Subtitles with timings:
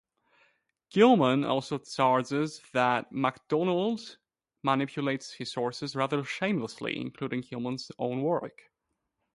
[0.89, 4.17] Gilman also charges that "MacDonald
[4.63, 8.71] manipulates his sources rather shamelessly", including Gilman's own work.